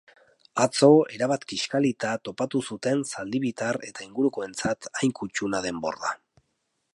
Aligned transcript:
Atzo 0.63 0.87
erabat 1.17 1.43
kixkalita 1.51 2.13
topatu 2.29 2.61
zuten 2.69 3.03
zaldibitar 3.11 3.79
eta 3.91 4.07
ingurukoentzat 4.07 4.89
hain 5.03 5.15
kuttuna 5.21 5.63
den 5.69 5.85
borda. 5.87 6.17